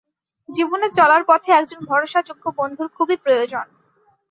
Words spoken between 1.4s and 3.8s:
একজন ভরসাযোগ্য বন্ধুর খুবই প্রয়োজন।